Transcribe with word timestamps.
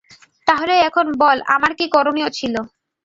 তাহলে 0.47 0.73
এখন 0.87 1.05
বল 1.21 1.37
আমার 1.55 1.71
কী 1.79 1.85
করণীয় 1.95 2.29
ছিল? 2.37 2.55